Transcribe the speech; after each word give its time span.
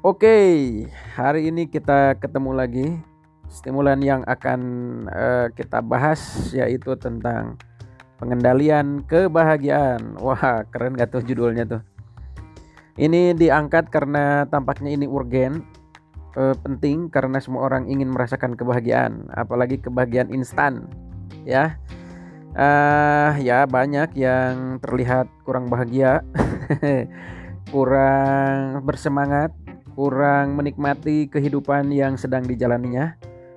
Oke, 0.00 0.32
hari 1.12 1.52
ini 1.52 1.68
kita 1.68 2.16
ketemu 2.16 2.56
lagi. 2.56 2.88
Stimulan 3.52 4.00
yang 4.00 4.24
akan 4.24 4.60
uh, 5.12 5.52
kita 5.52 5.84
bahas 5.84 6.48
yaitu 6.56 6.96
tentang 6.96 7.60
pengendalian 8.16 9.04
kebahagiaan. 9.04 10.16
Wah, 10.16 10.64
keren 10.72 10.96
gak 10.96 11.12
tuh 11.12 11.20
judulnya 11.20 11.68
tuh? 11.68 11.84
Ini 12.96 13.36
diangkat 13.36 13.92
karena 13.92 14.48
tampaknya 14.48 14.96
ini 14.96 15.04
urgen, 15.04 15.68
uh, 16.32 16.56
penting 16.64 17.12
karena 17.12 17.36
semua 17.36 17.68
orang 17.68 17.84
ingin 17.84 18.08
merasakan 18.08 18.56
kebahagiaan, 18.56 19.28
apalagi 19.36 19.84
kebahagiaan 19.84 20.32
instan, 20.32 20.88
ya. 21.44 21.76
Uh, 22.56 23.36
ya 23.36 23.68
banyak 23.68 24.16
yang 24.16 24.80
terlihat 24.80 25.28
kurang 25.44 25.68
bahagia, 25.68 26.24
kurang 27.74 28.80
bersemangat, 28.88 29.52
kurang 29.92 30.54
menikmati 30.54 31.26
kehidupan 31.26 31.90
yang 31.90 32.14
sedang 32.14 32.46
dijalaninya, 32.46 33.14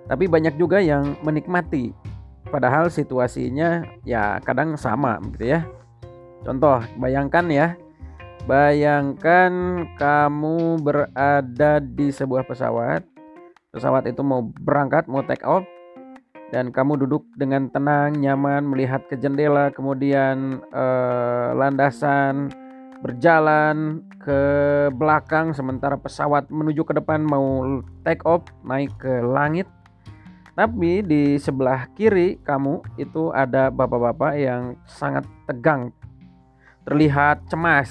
tapi 0.09 0.25
banyak 0.27 0.57
juga 0.57 0.81
yang 0.83 1.15
menikmati. 1.21 1.93
Padahal 2.49 2.91
situasinya 2.91 3.81
ya 4.05 4.37
kadang 4.45 4.77
sama 4.77 5.17
gitu 5.33 5.57
ya. 5.57 5.65
Contoh, 6.45 6.83
bayangkan 6.99 7.45
ya. 7.49 7.67
Bayangkan 8.43 9.51
kamu 9.95 10.83
berada 10.83 11.79
di 11.79 12.11
sebuah 12.11 12.43
pesawat. 12.43 13.07
Pesawat 13.71 14.05
itu 14.05 14.21
mau 14.21 14.43
berangkat, 14.43 15.07
mau 15.07 15.23
take 15.25 15.41
off 15.47 15.63
dan 16.53 16.69
kamu 16.69 17.01
duduk 17.01 17.25
dengan 17.33 17.65
tenang, 17.73 18.13
nyaman 18.21 18.61
melihat 18.69 19.01
ke 19.09 19.17
jendela, 19.17 19.73
kemudian 19.73 20.61
eh, 20.69 21.49
landasan 21.57 22.53
berjalan 23.03 23.99
ke 24.15 24.39
belakang 24.95 25.51
sementara 25.51 25.99
pesawat 25.99 26.47
menuju 26.47 26.87
ke 26.87 26.95
depan 26.95 27.19
mau 27.19 27.83
take 28.07 28.23
off 28.23 28.47
naik 28.63 28.95
ke 28.95 29.19
langit. 29.19 29.67
Tapi 30.55 31.03
di 31.03 31.35
sebelah 31.35 31.91
kiri 31.97 32.39
kamu 32.39 32.79
itu 32.95 33.33
ada 33.35 33.67
bapak-bapak 33.67 34.39
yang 34.39 34.79
sangat 34.87 35.27
tegang 35.49 35.91
terlihat 36.87 37.43
cemas 37.49 37.89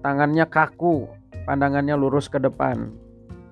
tangannya 0.00 0.46
kaku 0.46 1.10
pandangannya 1.44 1.92
lurus 1.98 2.32
ke 2.32 2.40
depan. 2.40 2.88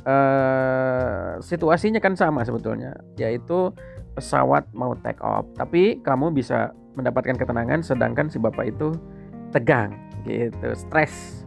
Uh, 0.04 1.40
situasinya 1.40 1.96
kan 1.96 2.12
sama 2.12 2.44
sebetulnya 2.44 2.92
yaitu 3.20 3.68
pesawat 4.16 4.64
mau 4.72 4.96
take 5.04 5.20
off. 5.20 5.44
Tapi 5.60 6.00
kamu 6.00 6.32
bisa 6.32 6.72
mendapatkan 6.96 7.36
ketenangan 7.36 7.84
sedangkan 7.84 8.30
si 8.30 8.38
bapak 8.38 8.70
itu 8.70 8.94
tegang 9.50 9.92
gitu 10.24 10.68
stres. 10.74 11.44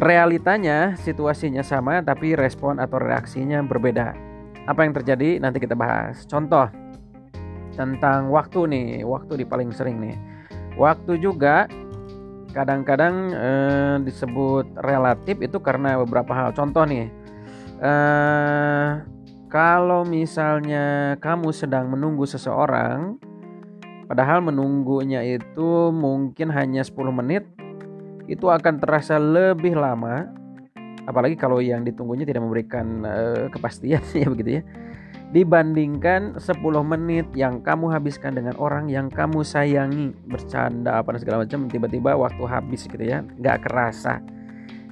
Realitanya 0.00 0.96
situasinya 0.96 1.60
sama 1.60 2.00
tapi 2.00 2.32
respon 2.32 2.80
atau 2.80 2.96
reaksinya 2.96 3.60
berbeda. 3.60 4.16
Apa 4.64 4.88
yang 4.88 4.96
terjadi? 4.96 5.36
Nanti 5.36 5.60
kita 5.60 5.76
bahas. 5.76 6.24
Contoh 6.24 6.66
tentang 7.76 8.28
waktu 8.32 8.68
nih 8.68 8.88
waktu 9.04 9.44
di 9.44 9.44
paling 9.44 9.72
sering 9.72 10.00
nih. 10.00 10.16
Waktu 10.80 11.20
juga 11.20 11.68
kadang-kadang 12.52 13.14
eh, 13.32 13.96
disebut 14.04 14.76
relatif 14.80 15.40
itu 15.44 15.60
karena 15.60 16.00
beberapa 16.00 16.32
hal. 16.32 16.48
Contoh 16.56 16.88
nih 16.88 17.08
eh, 17.80 18.90
kalau 19.52 20.08
misalnya 20.08 21.16
kamu 21.20 21.52
sedang 21.52 21.92
menunggu 21.92 22.24
seseorang 22.24 23.20
Padahal 24.12 24.44
menunggunya 24.44 25.24
itu 25.24 25.88
mungkin 25.88 26.52
hanya 26.52 26.84
10 26.84 27.16
menit 27.16 27.48
itu 28.28 28.44
akan 28.44 28.76
terasa 28.76 29.16
lebih 29.16 29.72
lama. 29.72 30.28
Apalagi 31.08 31.32
kalau 31.32 31.64
yang 31.64 31.80
ditunggunya 31.80 32.28
tidak 32.28 32.44
memberikan 32.44 33.08
uh, 33.08 33.48
kepastian 33.48 34.04
ya 34.20 34.28
begitu 34.28 34.60
ya. 34.60 34.62
Dibandingkan 35.32 36.36
10 36.36 36.44
menit 36.84 37.24
yang 37.32 37.64
kamu 37.64 37.88
habiskan 37.88 38.36
dengan 38.36 38.52
orang 38.60 38.92
yang 38.92 39.08
kamu 39.08 39.40
sayangi 39.40 40.12
bercanda 40.28 41.00
apa 41.00 41.16
dan 41.16 41.20
segala 41.24 41.48
macam 41.48 41.72
tiba-tiba 41.72 42.12
waktu 42.12 42.44
habis 42.44 42.84
gitu 42.84 43.00
ya 43.00 43.24
nggak 43.40 43.64
kerasa. 43.64 44.20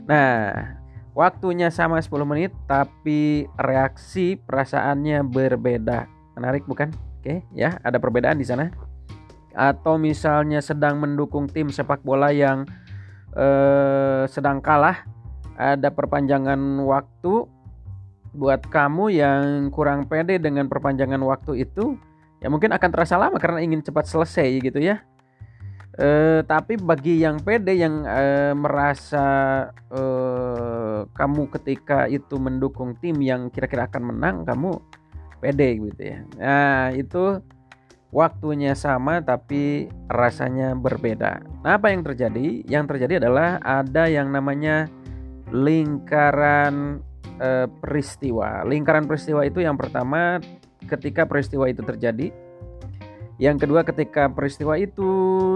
Nah 0.09 0.81
waktunya 1.13 1.69
sama 1.69 2.01
10 2.01 2.09
menit 2.25 2.57
tapi 2.65 3.45
reaksi 3.61 4.41
perasaannya 4.41 5.29
berbeda. 5.29 6.09
Menarik 6.41 6.65
bukan? 6.65 6.89
Oke 7.21 7.45
ya 7.53 7.77
ada 7.85 8.01
perbedaan 8.01 8.41
di 8.41 8.49
sana 8.49 8.89
atau 9.55 9.99
misalnya 9.99 10.63
sedang 10.63 11.03
mendukung 11.03 11.51
tim 11.51 11.69
sepak 11.69 12.03
bola 12.07 12.31
yang 12.31 12.67
eh, 13.35 14.25
sedang 14.31 14.63
kalah 14.63 15.03
ada 15.61 15.93
perpanjangan 15.93 16.57
waktu 16.89 17.45
buat 18.31 18.63
kamu 18.71 19.05
yang 19.11 19.43
kurang 19.75 20.07
pede 20.07 20.39
dengan 20.39 20.71
perpanjangan 20.71 21.21
waktu 21.27 21.67
itu 21.67 21.99
ya 22.41 22.49
mungkin 22.49 22.73
akan 22.73 22.91
terasa 22.91 23.19
lama 23.19 23.37
karena 23.37 23.61
ingin 23.61 23.85
cepat 23.85 24.09
selesai 24.09 24.49
gitu 24.65 24.81
ya. 24.81 25.03
E, 26.01 26.41
tapi 26.47 26.79
bagi 26.79 27.21
yang 27.21 27.43
pede 27.43 27.77
yang 27.77 28.07
e, 28.07 28.55
merasa 28.57 29.27
e, 29.91 30.03
kamu 31.13 31.51
ketika 31.59 32.07
itu 32.07 32.39
mendukung 32.41 32.97
tim 33.03 33.19
yang 33.21 33.51
kira-kira 33.53 33.91
akan 33.91 34.15
menang 34.15 34.37
kamu 34.47 34.81
pede 35.43 35.69
gitu 35.91 36.03
ya. 36.15 36.19
Nah 36.39 36.95
itu 36.95 37.43
waktunya 38.11 38.75
sama 38.75 39.23
tapi 39.23 39.87
rasanya 40.11 40.75
berbeda. 40.75 41.43
Nah, 41.63 41.79
apa 41.79 41.95
yang 41.95 42.03
terjadi? 42.03 42.67
Yang 42.67 42.85
terjadi 42.95 43.23
adalah 43.27 43.63
ada 43.63 44.11
yang 44.11 44.31
namanya 44.35 44.91
lingkaran 45.51 47.03
e, 47.39 47.71
peristiwa. 47.83 48.67
Lingkaran 48.67 49.07
peristiwa 49.07 49.47
itu 49.47 49.63
yang 49.63 49.79
pertama 49.79 50.43
ketika 50.87 51.27
peristiwa 51.27 51.71
itu 51.71 51.83
terjadi. 51.87 52.35
Yang 53.41 53.65
kedua 53.65 53.81
ketika 53.89 54.29
peristiwa 54.29 54.77
itu 54.77 55.09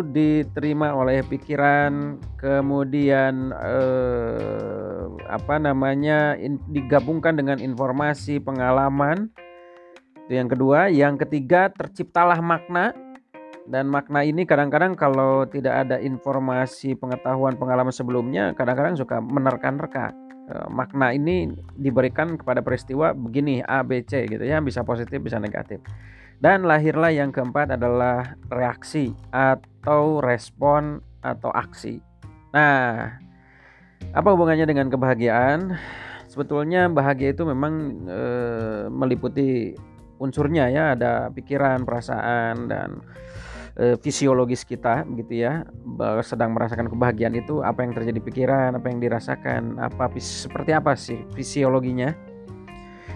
diterima 0.09 0.97
oleh 0.97 1.21
pikiran, 1.21 2.17
kemudian 2.41 3.53
eh, 3.53 5.05
apa 5.29 5.61
namanya 5.61 6.33
in, 6.41 6.57
digabungkan 6.73 7.37
dengan 7.37 7.61
informasi, 7.61 8.41
pengalaman, 8.41 9.29
itu 10.25 10.41
yang 10.41 10.49
kedua, 10.49 10.89
yang 10.89 11.21
ketiga 11.21 11.69
terciptalah 11.69 12.41
makna 12.41 12.97
dan 13.69 13.89
makna 13.89 14.25
ini 14.25 14.49
kadang-kadang 14.49 14.97
kalau 14.97 15.45
tidak 15.45 15.85
ada 15.85 16.01
informasi 16.01 16.97
pengetahuan 16.97 17.57
pengalaman 17.61 17.93
sebelumnya 17.93 18.57
kadang-kadang 18.57 18.97
suka 18.97 19.21
menerka-nerka. 19.21 20.17
E, 20.45 20.69
makna 20.69 21.13
ini 21.17 21.49
diberikan 21.77 22.37
kepada 22.37 22.61
peristiwa 22.61 23.17
begini 23.17 23.65
A 23.65 23.81
B 23.81 24.05
C 24.05 24.29
gitu 24.29 24.45
ya, 24.45 24.61
bisa 24.65 24.85
positif 24.85 25.21
bisa 25.21 25.41
negatif. 25.41 25.81
Dan 26.41 26.69
lahirlah 26.69 27.09
yang 27.09 27.33
keempat 27.33 27.77
adalah 27.77 28.37
reaksi 28.53 29.17
atau 29.33 30.21
respon 30.21 31.01
atau 31.25 31.49
aksi. 31.53 32.01
Nah, 32.53 33.17
apa 34.13 34.29
hubungannya 34.29 34.69
dengan 34.69 34.93
kebahagiaan? 34.93 35.77
Sebetulnya 36.29 36.93
bahagia 36.93 37.33
itu 37.33 37.49
memang 37.49 38.05
e, 38.05 38.21
meliputi 38.93 39.73
unsurnya 40.19 40.71
ya 40.71 40.95
ada 40.95 41.29
pikiran 41.31 41.83
perasaan 41.83 42.71
dan 42.71 43.03
e, 43.79 43.99
fisiologis 43.99 44.63
kita 44.63 45.03
gitu 45.19 45.45
ya 45.45 45.67
sedang 46.23 46.55
merasakan 46.55 46.91
kebahagiaan 46.91 47.35
itu 47.35 47.61
apa 47.61 47.83
yang 47.83 47.93
terjadi 47.95 48.21
pikiran 48.23 48.71
apa 48.79 48.87
yang 48.91 48.99
dirasakan 49.03 49.79
apa 49.79 50.11
seperti 50.19 50.71
apa 50.75 50.95
sih 50.95 51.21
fisiologinya? 51.35 52.35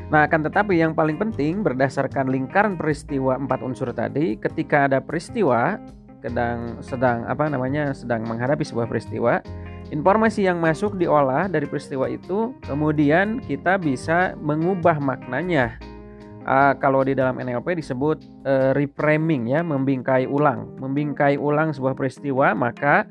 Nah, 0.09 0.25
akan 0.25 0.49
tetapi 0.49 0.81
yang 0.81 0.97
paling 0.97 1.21
penting 1.21 1.61
berdasarkan 1.61 2.33
lingkaran 2.33 2.81
peristiwa 2.81 3.37
empat 3.37 3.61
unsur 3.61 3.93
tadi, 3.93 4.41
ketika 4.41 4.89
ada 4.89 5.05
peristiwa 5.05 5.77
sedang 6.25 6.81
sedang 6.81 7.29
apa 7.29 7.47
namanya 7.47 7.93
sedang 7.93 8.25
menghadapi 8.25 8.65
sebuah 8.65 8.89
peristiwa, 8.89 9.45
informasi 9.93 10.49
yang 10.49 10.65
masuk 10.65 10.97
diolah 10.97 11.45
dari 11.53 11.69
peristiwa 11.69 12.09
itu, 12.09 12.57
kemudian 12.65 13.45
kita 13.45 13.77
bisa 13.77 14.33
mengubah 14.41 14.97
maknanya 14.97 15.77
uh, 16.47 16.75
kalau 16.79 17.03
di 17.03 17.17
dalam 17.17 17.41
NLP 17.41 17.81
disebut 17.81 18.23
uh, 18.47 18.71
reframing 18.77 19.51
ya, 19.51 19.65
membingkai 19.65 20.29
ulang, 20.29 20.71
membingkai 20.79 21.41
ulang 21.41 21.73
sebuah 21.75 21.99
peristiwa, 21.99 22.53
maka 22.55 23.09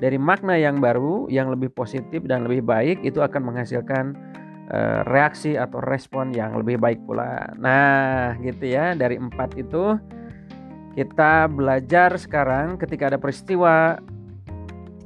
dari 0.00 0.16
makna 0.16 0.56
yang 0.56 0.80
baru, 0.80 1.28
yang 1.28 1.52
lebih 1.52 1.68
positif 1.76 2.24
dan 2.24 2.48
lebih 2.48 2.64
baik 2.64 3.04
itu 3.04 3.20
akan 3.20 3.52
menghasilkan 3.52 4.16
uh, 4.72 5.04
reaksi 5.04 5.60
atau 5.60 5.82
respon 5.84 6.32
yang 6.32 6.56
lebih 6.56 6.80
baik 6.80 7.04
pula. 7.04 7.52
Nah, 7.60 8.38
gitu 8.40 8.64
ya, 8.70 8.96
dari 8.96 9.20
empat 9.20 9.60
itu 9.60 10.00
kita 10.96 11.46
belajar 11.46 12.16
sekarang 12.18 12.80
ketika 12.80 13.14
ada 13.14 13.18
peristiwa 13.20 14.00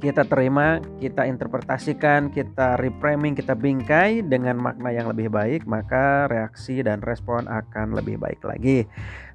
kita 0.05 0.21
terima, 0.29 0.77
kita 1.01 1.25
interpretasikan, 1.25 2.29
kita 2.29 2.77
reframing, 2.77 3.33
kita 3.33 3.57
bingkai 3.57 4.21
dengan 4.21 4.61
makna 4.61 4.93
yang 4.93 5.09
lebih 5.09 5.33
baik, 5.33 5.65
maka 5.65 6.29
reaksi 6.29 6.85
dan 6.85 7.01
respon 7.01 7.49
akan 7.49 7.97
lebih 7.97 8.21
baik 8.21 8.45
lagi. 8.45 8.85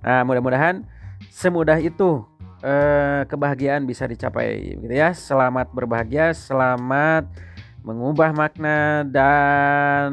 Nah, 0.06 0.22
mudah-mudahan 0.22 0.86
semudah 1.26 1.82
itu 1.82 2.22
eh, 2.62 3.26
kebahagiaan 3.26 3.82
bisa 3.82 4.06
dicapai 4.06 4.78
gitu 4.78 4.94
ya. 4.94 5.10
Selamat 5.10 5.74
berbahagia, 5.74 6.30
selamat 6.30 7.26
mengubah 7.82 8.30
makna 8.30 9.02
dan 9.08 10.12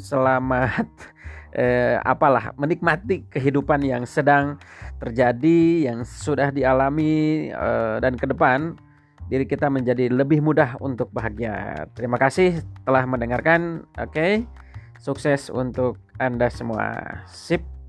selamat 0.00 0.88
eh, 1.60 2.00
apalah 2.00 2.56
menikmati 2.56 3.28
kehidupan 3.28 3.84
yang 3.84 4.08
sedang 4.08 4.56
terjadi 4.96 5.92
yang 5.92 6.08
sudah 6.08 6.48
dialami 6.48 7.50
eh, 7.52 7.96
dan 8.00 8.16
ke 8.16 8.24
depan 8.24 8.80
diri 9.30 9.46
kita 9.46 9.70
menjadi 9.70 10.10
lebih 10.10 10.42
mudah 10.42 10.74
untuk 10.82 11.14
bahagia. 11.14 11.86
Terima 11.94 12.18
kasih 12.18 12.66
telah 12.82 13.06
mendengarkan. 13.06 13.86
Oke. 13.94 14.10
Okay? 14.10 14.32
Sukses 14.98 15.48
untuk 15.48 16.02
Anda 16.18 16.50
semua. 16.50 17.22
Sip. 17.30 17.79